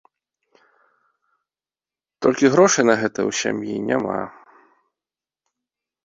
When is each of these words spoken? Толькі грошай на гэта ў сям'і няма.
Толькі 2.25 2.49
грошай 2.55 2.83
на 2.91 2.95
гэта 3.01 3.19
ў 3.29 3.39
сям'і 3.41 3.75
няма. 3.91 4.17